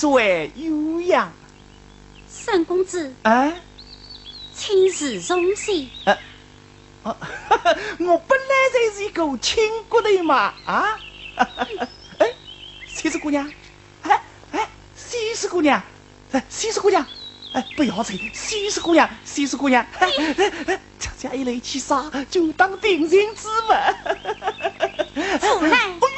[0.00, 1.30] 水悠扬，
[2.26, 3.52] 三公子，啊，
[4.56, 5.90] 亲自荣幸。
[6.06, 6.16] 呃，
[7.02, 7.14] 哦，
[8.00, 10.98] 我本来就是一个亲国的嘛，啊，
[12.16, 12.32] 哎，
[12.88, 13.46] 西施姑娘，
[14.04, 14.22] 哎？
[14.52, 14.66] 哎，
[14.96, 15.82] 西施姑娘，
[16.32, 17.06] 哎，西施姑娘，
[17.52, 20.08] 哎，不要走，西施姑娘，西施姑娘，哎？
[20.38, 20.80] 哎哎，
[21.18, 23.76] 家一来一起杀，就当定情之嘛。
[25.38, 25.78] 出来！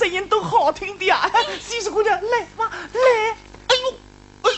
[0.00, 1.30] 声音都好听的呀！
[1.60, 3.36] 西施姑娘，来嘛，来！
[3.68, 3.94] 哎呦，
[4.40, 4.50] 哎，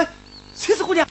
[0.00, 0.08] 哎，
[0.54, 1.04] 西施姑娘。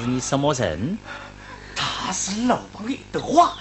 [0.00, 0.98] 是你什么人？
[1.74, 3.56] 他是老王爷的话，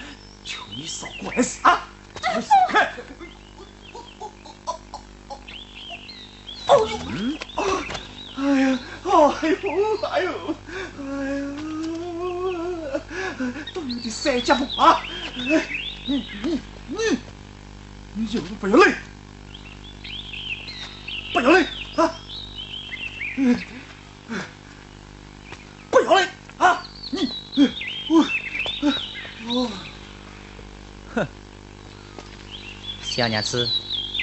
[33.27, 33.69] 小娘子，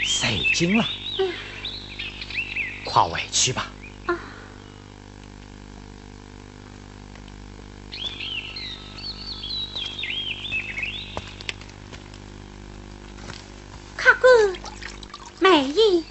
[0.02, 0.88] 受惊了，
[2.86, 3.70] 快回去吧。
[4.06, 4.18] 啊！
[13.94, 14.56] 客官，
[15.38, 16.02] 美意。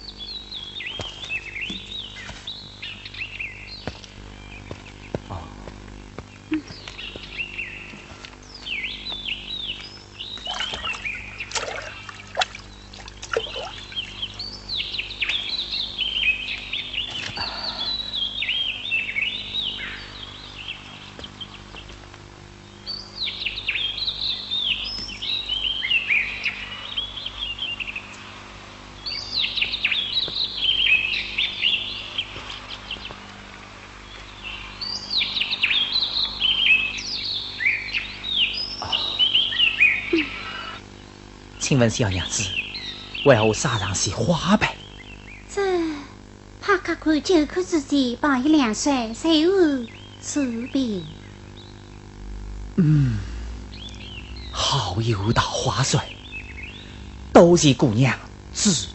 [41.74, 42.44] 请问小娘子，
[43.26, 44.76] 为何撒上是花呗？
[45.52, 45.60] 这
[46.60, 49.54] 怕客官酒客之际把一两水，随后
[50.22, 51.04] 出殡。
[52.76, 53.18] 嗯，
[54.52, 55.98] 好有道花水，
[57.32, 58.16] 多谢姑娘
[58.54, 58.86] 指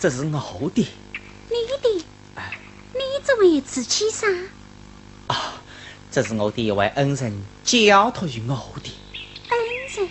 [0.00, 0.88] 这是我的。
[1.50, 2.04] 你的？
[2.34, 2.58] 哎，
[2.94, 4.26] 你怎么也自己杀？
[5.26, 5.60] 啊，
[6.10, 8.90] 这是我的一位恩人交托于我的。
[9.50, 9.58] 恩
[9.94, 10.08] 人？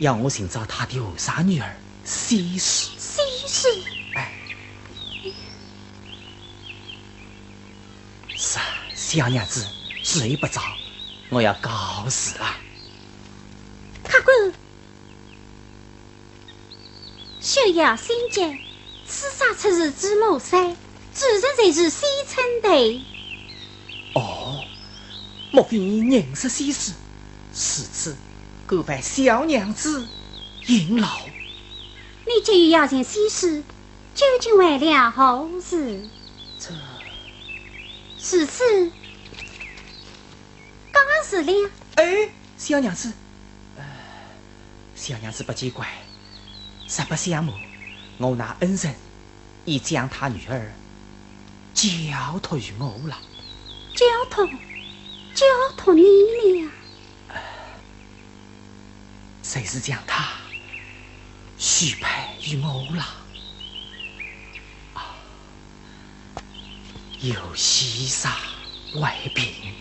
[0.00, 2.90] 要我寻找他的后生女儿西施。
[2.98, 3.68] 西施？
[4.16, 4.32] 哎，
[8.36, 8.58] 是
[8.96, 9.64] 小娘子，
[10.02, 10.60] 睡不着，
[11.28, 12.56] 我要告辞了。
[14.02, 14.52] 客官。
[17.40, 18.40] 休要心急，
[19.50, 20.76] 刺杀出事之谋山，
[21.14, 23.04] 主人才是西村的。
[24.14, 24.64] 哦，
[25.50, 26.92] 莫非你认识西施？
[27.52, 28.16] 此次
[28.66, 30.06] 各烦小娘子
[30.66, 31.22] 引老。
[32.26, 33.64] 你急于要见西施，
[34.14, 36.08] 究竟为了何事？
[36.60, 36.68] 这
[38.18, 38.92] 此次
[40.92, 41.70] 刚是了。
[41.96, 43.12] 哎，小娘子，
[44.94, 45.88] 小娘子不见怪，
[46.86, 47.54] 实不相瞒，
[48.18, 48.94] 我那恩人
[49.70, 50.72] 已将他女儿
[51.72, 53.16] 交托于我了。
[53.94, 54.44] 交托，
[55.32, 55.46] 交
[55.76, 56.72] 托你了？
[59.44, 60.28] 谁是将他
[61.56, 62.10] 许配
[62.50, 63.06] 于我了？
[64.94, 65.14] 啊，
[67.20, 68.32] 有喜煞
[68.94, 69.72] 为凭。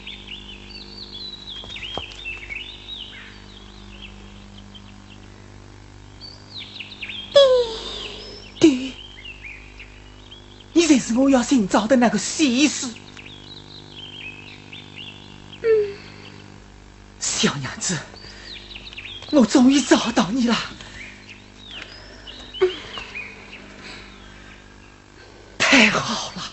[10.90, 12.88] 才是我要寻找的那个西施。
[15.64, 15.98] 嗯，
[17.20, 17.98] 小娘子，
[19.32, 20.56] 我终于找到你了。
[25.58, 26.44] 太好了！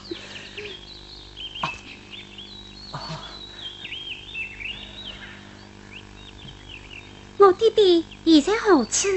[7.37, 9.09] 我弟弟现在何处？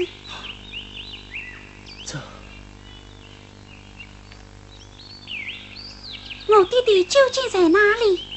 [6.52, 8.29] 我弟弟究竟在哪里？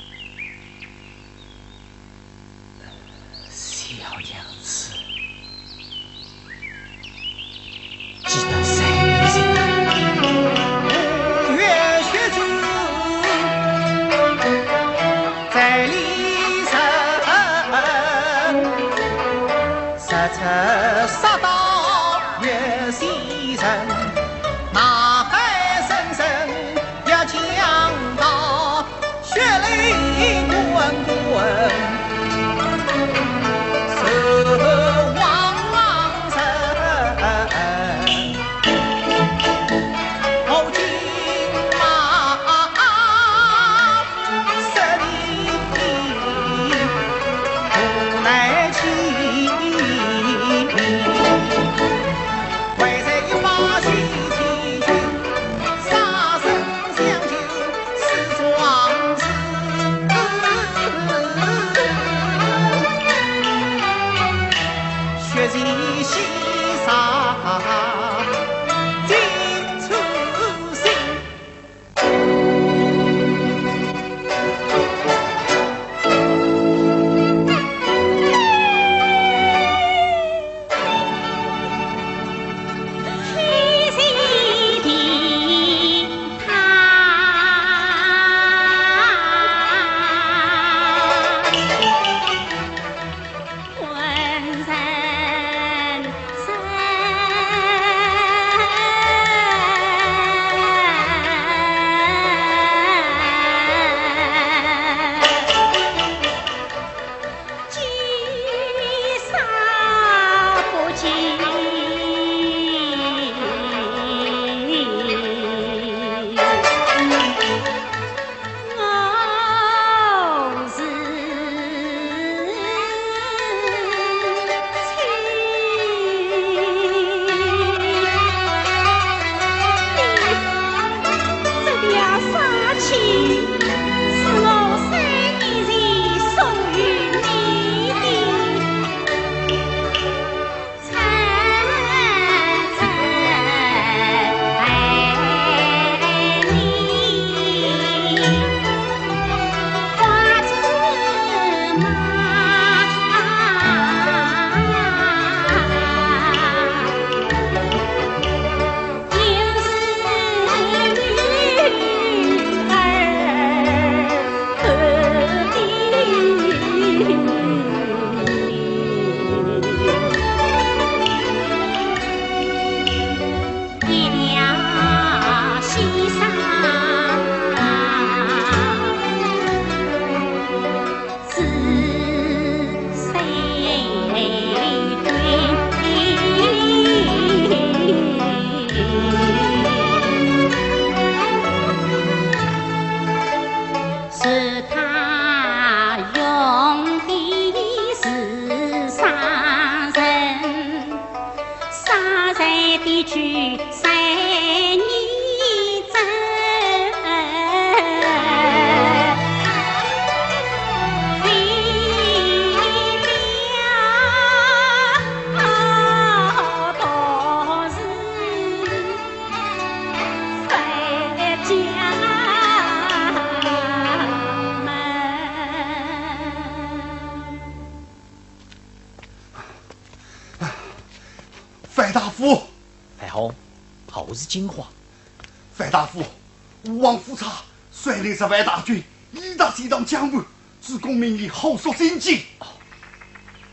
[238.23, 240.23] 十万大军，一打西藏江畔，
[240.65, 242.21] 主公命令后速进京。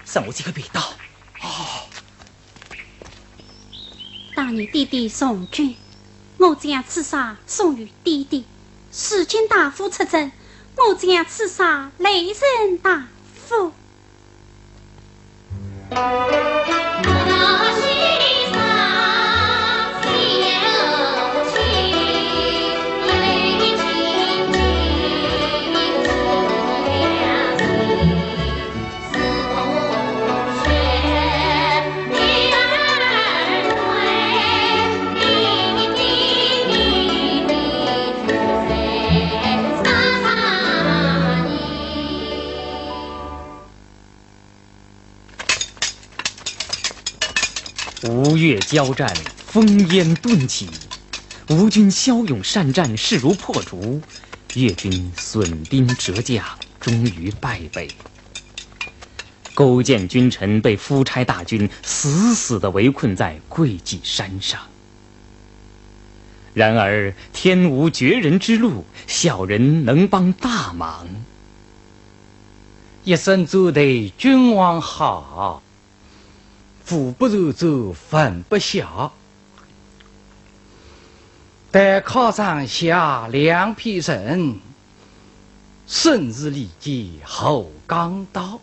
[0.04, 0.80] 什么这个便道？
[1.40, 1.82] 啊！
[4.36, 5.74] 大人弟弟从军，
[6.38, 8.44] 我将刺杀送与弟弟。
[8.92, 10.30] 使君大夫出征，
[10.76, 13.08] 我将刺杀雷神大
[13.48, 13.72] 夫。
[48.40, 49.14] 越交战，
[49.52, 50.66] 烽烟顿起，
[51.50, 54.00] 吴军骁勇善战，势如破竹；
[54.54, 56.42] 越军损兵折将，
[56.80, 57.86] 终于败北。
[59.52, 64.58] 勾践君臣被夫差大军死死地围困在会稽山上。
[66.54, 71.06] 然而天无绝人之路，小人能帮大忙。
[73.04, 75.62] 一声奏对，君王好。
[76.90, 79.12] 腹不如走，粉不下。
[81.70, 84.58] 待考上下两匹人，
[85.86, 88.60] 顺日里记后钢刀。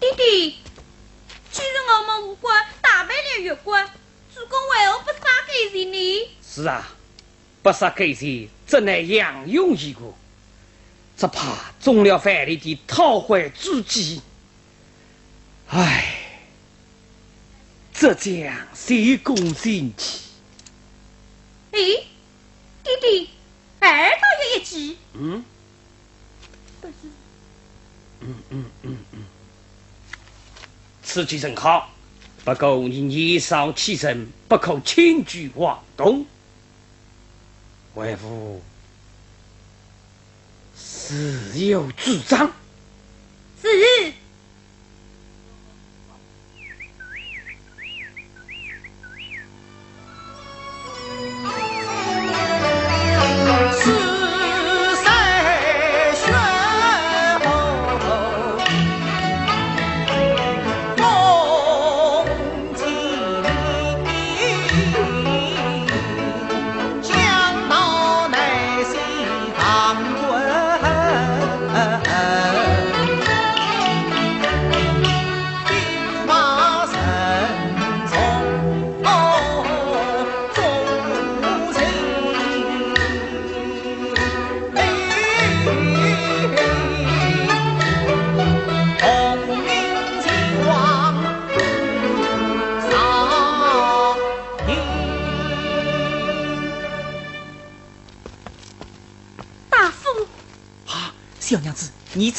[0.00, 0.54] 弟弟，
[1.52, 2.50] 既然我们吴国
[2.80, 3.78] 打败了越国，
[4.34, 6.30] 主公为何不杀给谁呢？
[6.42, 6.95] 是啊。
[7.66, 10.14] 不杀狗贼，怎能养勇一个？
[11.16, 14.22] 只怕中了范蠡的讨怀之计。
[15.66, 16.14] 唉，
[17.92, 18.32] 这将
[18.72, 20.20] 谁攻心气？
[21.72, 21.80] 哎，
[22.84, 23.30] 弟弟，
[23.80, 24.96] 儿倒有一计。
[25.14, 25.44] 嗯。
[26.80, 26.92] 不是。
[28.20, 29.24] 嗯嗯嗯嗯。
[31.02, 31.90] 此计甚好，
[32.44, 36.24] 不过你年少气盛，不可轻举妄动。
[37.96, 38.62] 为父
[40.74, 42.52] 自有主张。
[43.62, 43.68] 是。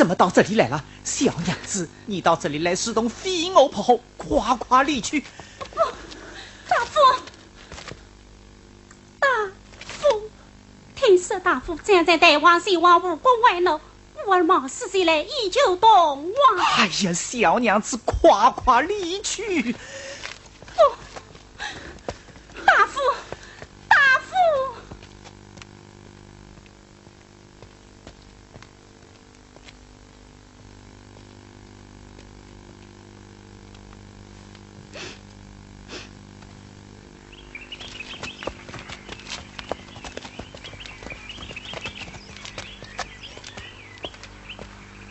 [0.08, 1.90] 怎么到这里来了，小娘子？
[2.06, 5.20] 你到这里来是同飞蛾扑火，夸夸离去。
[5.20, 7.00] 大夫，
[9.20, 9.28] 大
[9.86, 10.22] 夫，
[10.96, 13.82] 听说大夫站在台湾前往吴国外呢，
[14.26, 16.66] 吾儿冒死前来，以求同往。
[16.78, 19.76] 哎呀，小娘子，夸夸离去。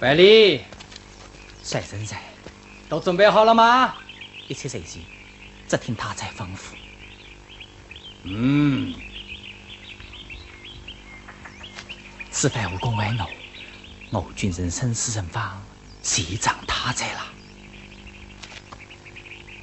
[0.06, 0.60] 百里，
[1.64, 2.16] 赛神在，
[2.88, 3.92] 都准备好了吗？
[4.46, 5.02] 一切随心，
[5.66, 6.76] 只听他在吩咐。
[8.22, 8.94] 嗯，
[12.30, 13.26] 此番武功外露，
[14.12, 15.60] 我军人生死存亡，
[16.04, 17.26] 谁掌他在了？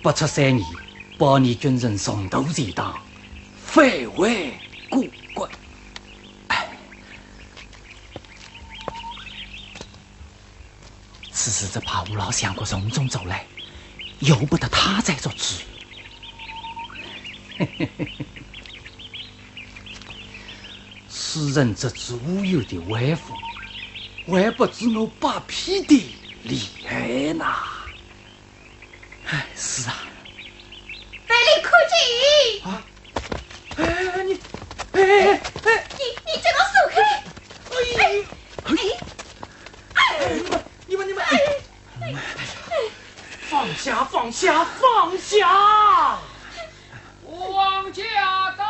[0.02, 0.68] 不出三年，
[1.18, 3.02] 保你军人从头抵当，
[3.66, 4.52] 非为
[4.90, 5.06] 过
[11.64, 11.68] 关。
[11.68, 13.46] 此时只怕吴老相国从中走来，
[14.20, 15.64] 由不得他再做主。
[21.08, 23.38] 此人这只乌有的威风，
[24.28, 27.46] 还不知我八匹的厉害呢。
[29.28, 29.96] 哎，是啊。
[31.28, 31.98] 百里看见
[32.70, 32.86] 啊！
[33.78, 34.34] 哎，你，
[34.92, 36.96] 哎哎哎，你你叫我松开！
[37.72, 37.74] 哎
[38.66, 38.70] 哎
[39.96, 40.02] 哎！
[40.88, 41.26] 你们你们
[42.02, 42.22] 你们！
[43.50, 44.32] 放下放
[45.04, 46.18] 下放下！
[47.26, 48.04] 王家
[48.58, 48.64] 到！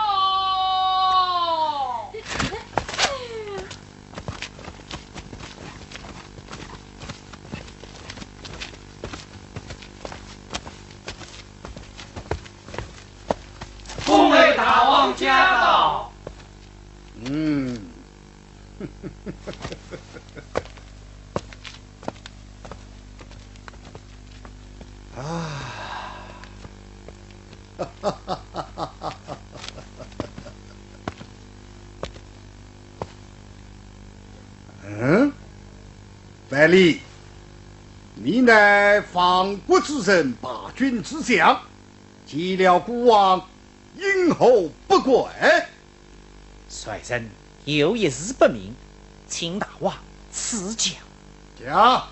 [14.06, 16.12] 恭为大王驾到！
[17.26, 17.80] 嗯，
[25.16, 25.22] 啊，
[34.86, 35.32] 嗯，
[36.50, 37.02] 百里，
[38.16, 41.62] 你乃方国之人，八军之将，
[42.26, 43.48] 击了孤王，
[43.96, 45.30] 因何不轨？
[46.70, 47.30] 帅人
[47.66, 48.74] 有一事不明，
[49.28, 49.94] 请大王
[50.32, 50.92] 赐教。
[51.60, 52.08] 讲。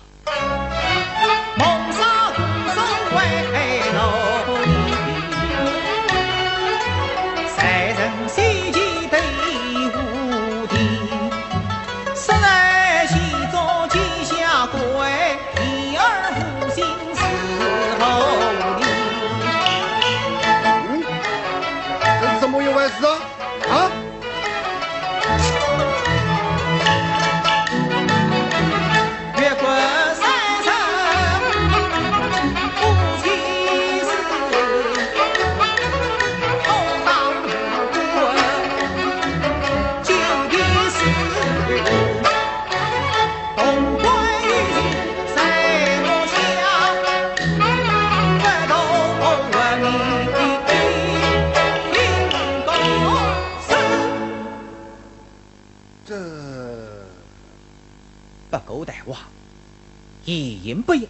[60.24, 61.08] 一言不言，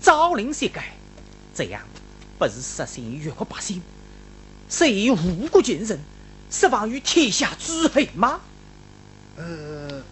[0.00, 0.94] 朝令夕改，
[1.54, 1.82] 这样
[2.38, 3.82] 不是失信于越国百姓，
[4.68, 5.98] 是以误国军人，
[6.50, 8.40] 释放于天下之黑吗？
[9.36, 10.02] 呃，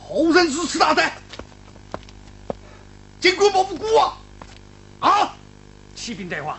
[0.00, 1.12] 后人如此大胆，
[3.20, 4.18] 尽管不无辜啊！
[5.00, 5.34] 啊！
[5.94, 6.58] 启禀大王，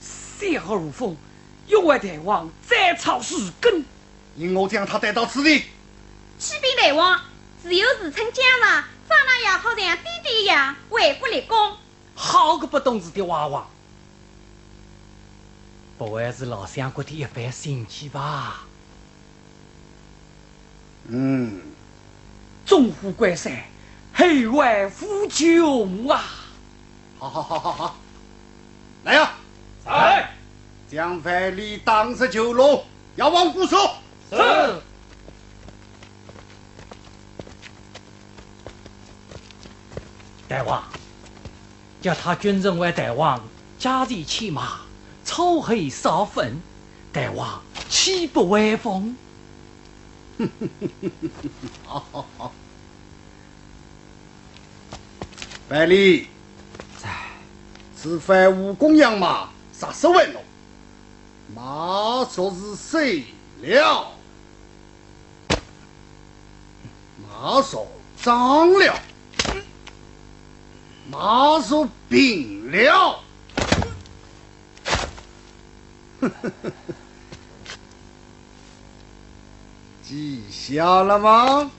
[0.00, 1.16] 三号如风，
[1.68, 3.84] 永为大王斩草除根，
[4.36, 5.62] 因我将他带到此地。
[6.38, 7.20] 启禀大王，
[7.62, 8.84] 自由自称将上。
[9.08, 11.76] 长大也好像弟弟一样为国立功，
[12.14, 13.66] 好个不懂事的娃娃！
[15.98, 18.64] 不会是老相国的一番心计吧？
[21.08, 21.60] 嗯，
[22.64, 23.52] 中虎关山，
[24.14, 26.24] 黑外呼救啊！
[27.18, 27.96] 好好好好好，
[29.04, 29.32] 来呀！
[29.84, 30.34] 来，
[30.90, 32.84] 将百里当上九龙，
[33.16, 33.76] 要往固守。
[34.30, 34.36] 是。
[40.52, 40.84] 大王，
[42.02, 43.42] 叫他军人为大王
[43.78, 44.80] 加地骑马，
[45.24, 46.60] 草黑烧粉，
[47.10, 49.16] 大王岂不威风？
[51.86, 52.52] 好好好，
[55.70, 56.28] 百里，
[57.02, 57.08] 在，
[57.96, 60.44] 此番武功养马，杀十万龙，
[61.54, 63.24] 马说是谁
[63.62, 64.06] 了？
[67.22, 67.88] 马说
[68.22, 68.94] 张了。
[71.10, 73.20] 马术病了，
[80.02, 81.70] 记下了吗？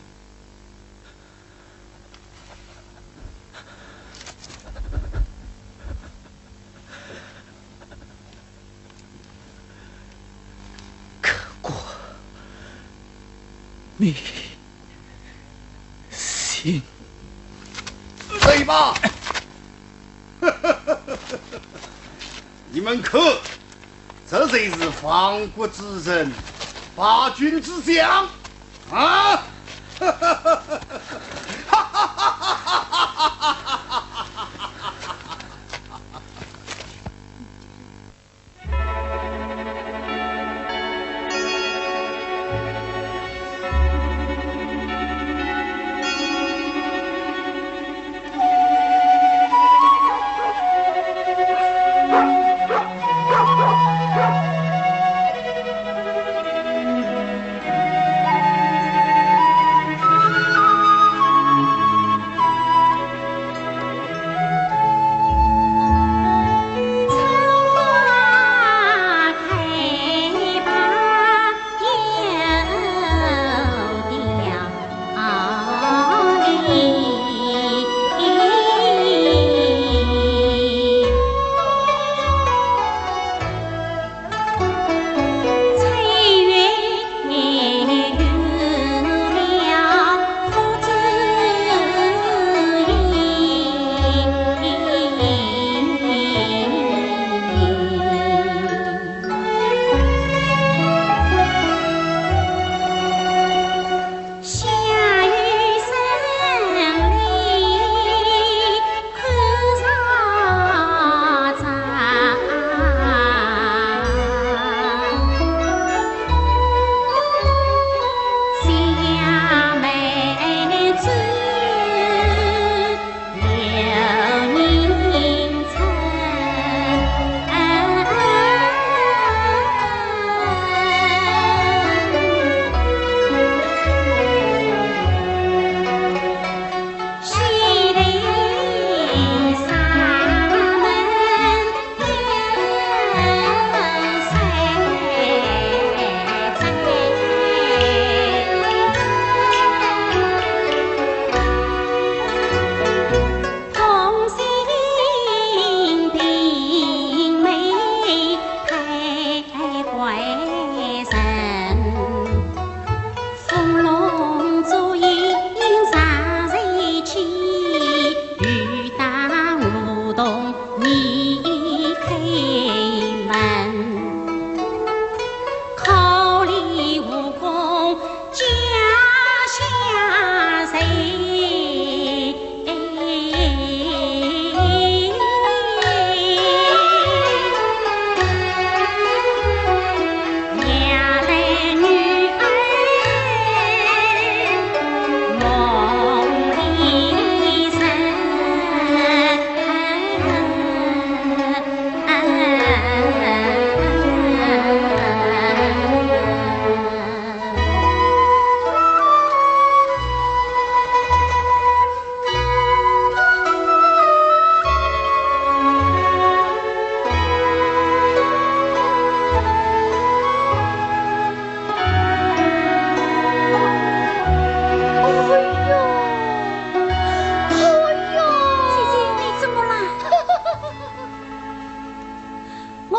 [11.22, 11.32] 可
[11.62, 11.74] 过
[13.98, 14.16] 你
[16.12, 16.82] 心，
[18.42, 18.94] 对吧？
[22.72, 23.22] 你们看，
[24.30, 26.32] 这才是亡国之臣，
[26.96, 28.28] 八军之将
[28.92, 29.44] 啊！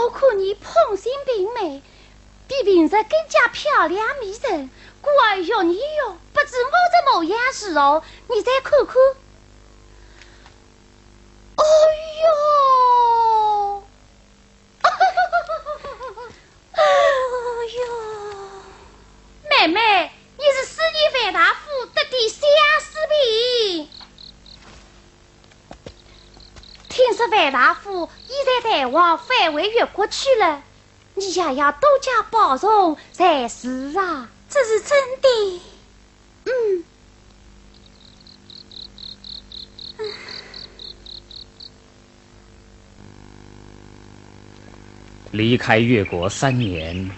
[0.04, 1.82] 我看你胖心并美
[2.46, 8.96] 比平时更加漂亮迷人乖哟你哟不知我这模样是何你再看看。
[28.94, 30.62] 我返回越国去了，
[31.14, 34.30] 你也要多加保重才是啊！
[34.48, 35.60] 这是真的。
[36.44, 36.84] 嗯。
[45.32, 47.10] 离开越国三年，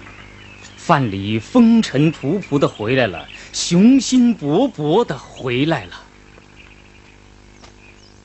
[0.79, 6.03] 范蠡风尘仆仆的回来了，雄心勃勃的回来了。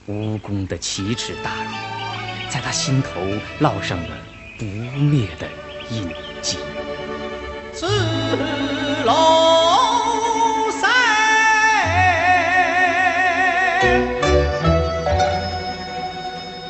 [0.06, 1.72] 无功的奇耻大辱，
[2.52, 3.22] 在他心头
[3.62, 4.10] 烙上了
[4.58, 5.48] 不灭的
[5.90, 6.06] 印
[6.42, 6.58] 记。
[7.72, 7.88] 子
[9.06, 9.14] 龙
[10.82, 10.92] 山，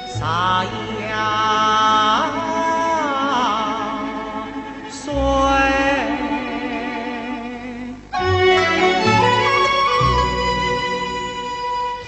[0.07, 0.63] 洒
[1.09, 2.31] 呀
[4.91, 5.11] 水，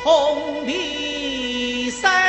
[0.03, 2.22] 通碧山。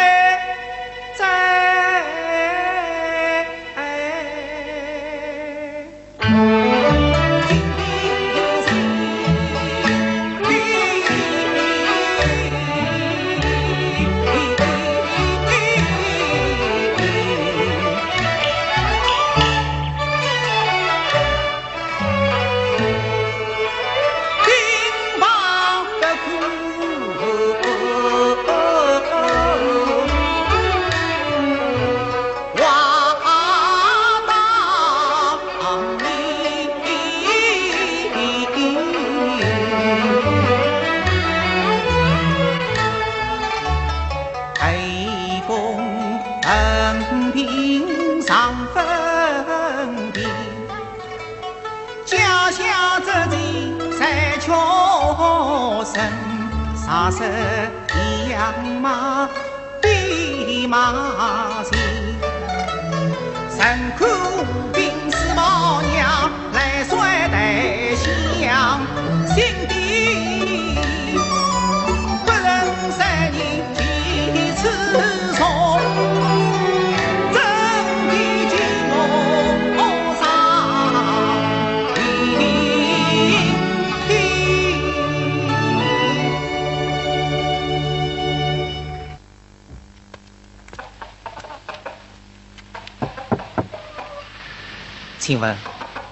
[95.24, 95.56] 请问，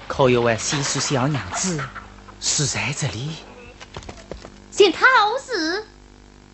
[0.08, 1.78] 可有位西施小娘子
[2.40, 3.36] 是在这里？
[4.70, 5.84] 请他何事？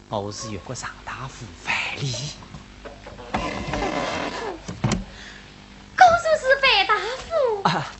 [0.08, 2.32] 我是越国上大夫范蠡。
[5.96, 7.62] 公主是范大夫。
[7.62, 7.92] 啊，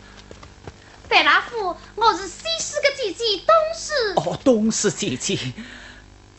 [1.09, 3.93] 范大夫，我是西施的姐姐东施。
[4.17, 5.39] 哦，东施姐姐。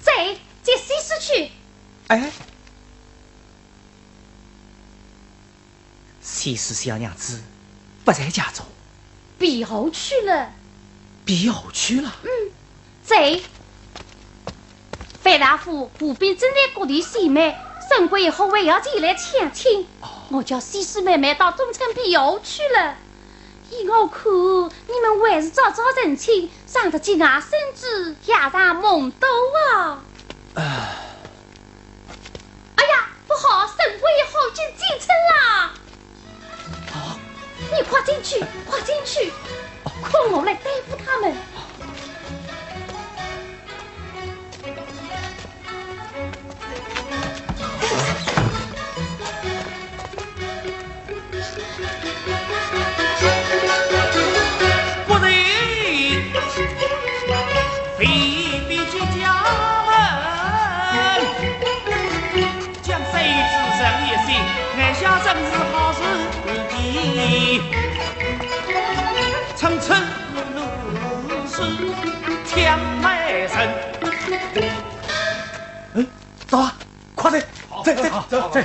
[0.03, 1.51] 在接西施去。
[2.08, 2.29] 哎，
[6.21, 7.41] 西施小娘子。
[8.05, 8.65] 不在家中，
[9.38, 10.49] 避后去了。
[11.25, 12.15] 避后去了。
[12.23, 12.29] 嗯，
[13.03, 13.39] 在。
[15.21, 19.85] 范大夫，步兵正在各地行买，省过以后还要前来抢亲。
[20.29, 22.95] 我叫西施妹妹到中村避后去了。
[23.69, 24.23] 依我看，
[24.88, 29.27] 你们还是早早成亲，省得节外生枝，压上梦多
[29.75, 30.03] 啊。
[30.55, 30.63] 哎
[32.88, 35.73] 呀，不好，省过以后就进城了。
[37.71, 39.32] 你快进去，快进去，
[40.01, 41.34] 困我来对付他们。
[76.47, 76.73] 走啊，
[77.15, 77.45] 快点！
[77.83, 77.93] 走
[78.29, 78.59] 走走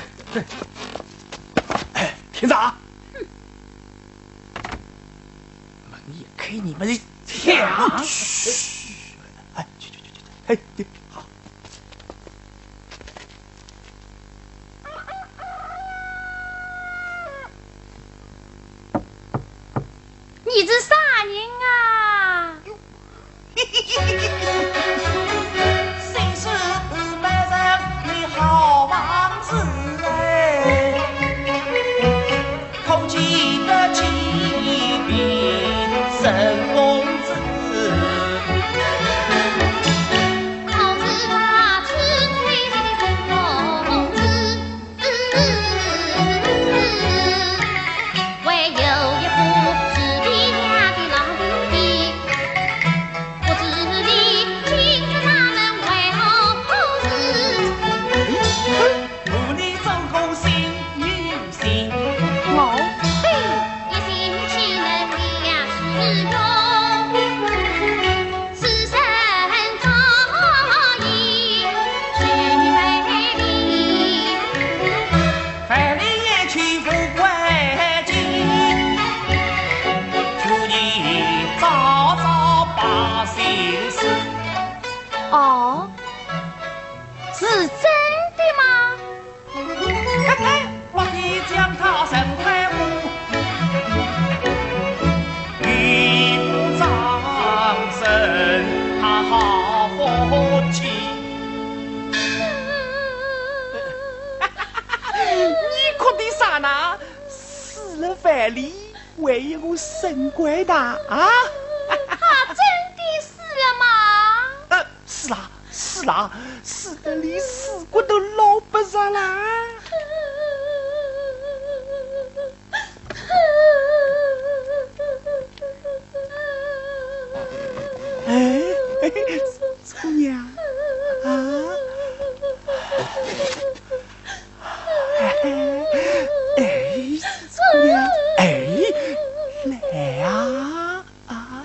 [139.95, 141.05] 哎呀！
[141.29, 141.63] 啊！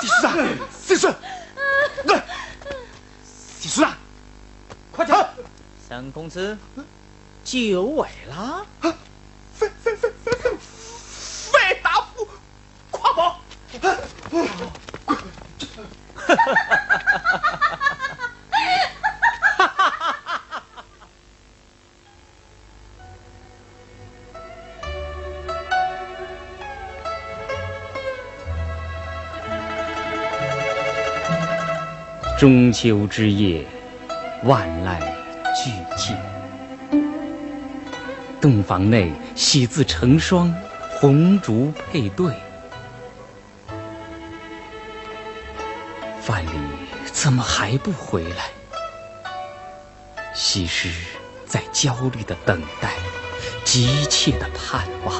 [0.00, 0.34] 第四啊，
[0.88, 1.06] 第四，
[2.04, 2.24] 来，
[3.60, 3.96] 第四啊，
[4.90, 5.16] 快点！
[5.88, 6.58] 三公子，
[7.44, 8.66] 久违了。
[32.42, 33.64] 中秋之夜，
[34.42, 34.98] 万籁
[35.54, 36.16] 俱静。
[38.40, 40.52] 洞房内喜字成双，
[40.90, 42.34] 红烛配对。
[46.20, 46.50] 范蠡
[47.12, 48.50] 怎么还不回来？
[50.34, 50.90] 西施
[51.46, 52.90] 在焦虑的等待，
[53.62, 55.14] 急切的盼望。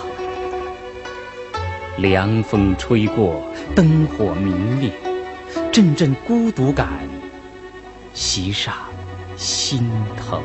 [1.98, 3.44] 凉风吹过，
[3.76, 4.90] 灯火明灭，
[5.72, 6.86] 阵阵孤独感
[8.12, 8.74] 袭上
[9.38, 10.42] 心头。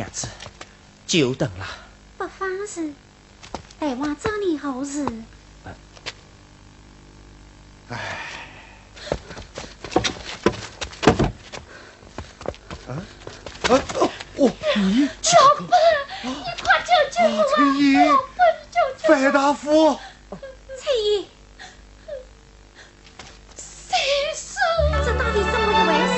[0.00, 0.28] 人，娘子，
[1.06, 1.66] 久等了。
[2.16, 2.92] 不妨事，
[3.78, 5.04] 大王找你何事？
[7.88, 7.98] 啊
[13.68, 15.06] 哦哦，你你
[16.62, 17.38] 快救救我！
[17.54, 17.80] 崔姨
[19.06, 19.98] 范大夫，
[20.30, 21.28] 崔姨，
[23.54, 23.94] 谁
[24.34, 24.48] 说
[25.04, 26.09] 这到底怎么一回事？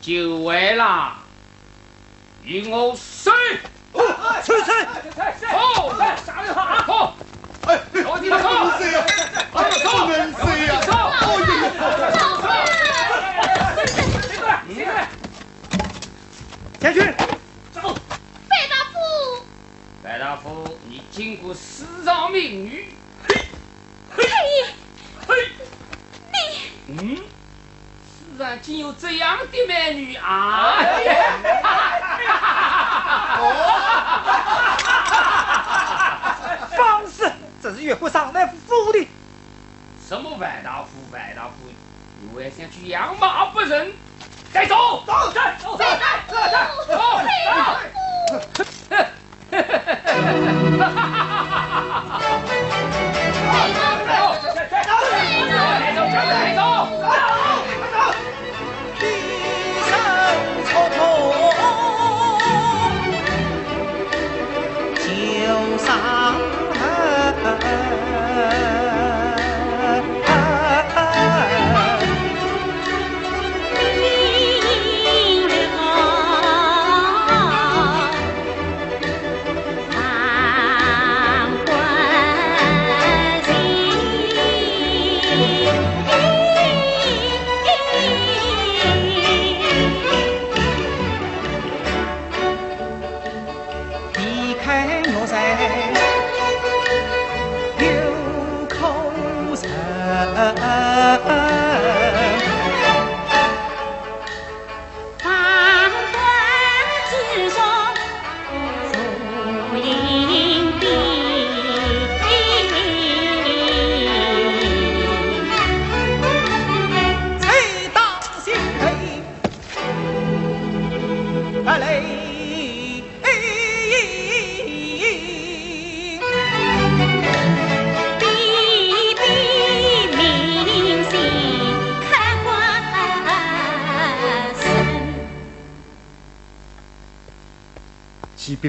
[0.00, 1.14] 就位了！
[2.42, 3.30] 与我死！
[5.50, 7.14] 好，来杀得好！
[7.66, 8.36] 哎婆，哎，好精呀！
[8.36, 8.40] 哎，
[9.82, 10.80] 好精神呀！
[10.82, 10.90] 上！
[11.10, 12.10] 哎呀呀！
[12.10, 12.20] 上！
[12.42, 12.44] 上！
[12.44, 13.86] 来来来来来来！
[13.86, 13.92] 起
[14.42, 14.48] 来！
[14.74, 15.08] 起来！
[16.80, 16.98] 将军，
[17.72, 17.76] 走。
[18.48, 18.94] 白大夫。
[20.02, 22.84] 白大夫，你经过十场命运。
[26.88, 27.16] 嗯。
[28.62, 30.76] 竟有这样的美女啊！
[36.76, 37.30] 放肆！
[37.62, 39.06] 这是越过上来府的。
[40.08, 40.88] 什么白大夫？
[41.12, 41.52] 白大夫，
[42.20, 43.92] 你还想去养马不认？
[44.52, 45.02] 该走！
[45.06, 45.12] 走！
[45.32, 45.76] 走！
[45.76, 45.78] 走！
[45.78, 46.50] 范大夫，范
[54.84, 55.24] 大离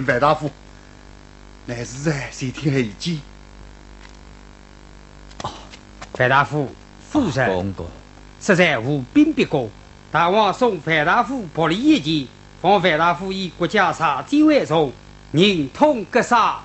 [0.05, 0.51] 白大夫，
[1.65, 3.19] 乃是在谁听黑记？
[6.13, 6.71] 范大夫，
[7.09, 7.87] 夫人，公公
[8.39, 9.69] 实在无兵必过。
[10.11, 12.27] 大王送范大夫薄礼一件，
[12.61, 14.93] 望范大夫以国家杀之为重，
[15.31, 16.61] 宁痛割杀。